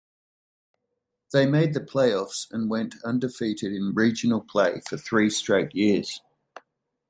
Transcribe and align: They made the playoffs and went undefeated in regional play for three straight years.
They 1.31 1.45
made 1.45 1.75
the 1.75 1.79
playoffs 1.79 2.49
and 2.49 2.71
went 2.71 2.95
undefeated 3.05 3.71
in 3.71 3.93
regional 3.93 4.41
play 4.41 4.81
for 4.89 4.97
three 4.97 5.29
straight 5.29 5.75
years. 5.75 6.21